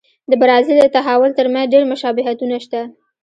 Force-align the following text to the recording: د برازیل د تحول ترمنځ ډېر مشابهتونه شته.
د 0.29 0.31
برازیل 0.41 0.77
د 0.81 0.87
تحول 0.97 1.31
ترمنځ 1.37 1.65
ډېر 1.73 1.83
مشابهتونه 1.91 2.55
شته. 2.65 2.81